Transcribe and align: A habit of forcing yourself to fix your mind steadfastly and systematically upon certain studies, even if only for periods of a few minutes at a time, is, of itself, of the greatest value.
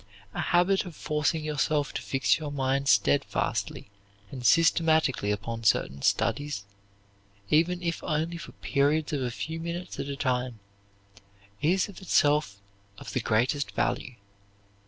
A 0.33 0.41
habit 0.41 0.83
of 0.85 0.95
forcing 0.95 1.43
yourself 1.43 1.93
to 1.93 2.01
fix 2.01 2.39
your 2.39 2.51
mind 2.51 2.87
steadfastly 2.87 3.91
and 4.31 4.43
systematically 4.43 5.29
upon 5.29 5.63
certain 5.63 6.01
studies, 6.01 6.63
even 7.51 7.83
if 7.83 8.03
only 8.03 8.37
for 8.37 8.53
periods 8.53 9.13
of 9.13 9.21
a 9.21 9.29
few 9.29 9.59
minutes 9.59 9.99
at 9.99 10.07
a 10.09 10.15
time, 10.15 10.57
is, 11.61 11.87
of 11.87 12.01
itself, 12.01 12.57
of 12.97 13.13
the 13.13 13.19
greatest 13.21 13.73
value. 13.73 14.15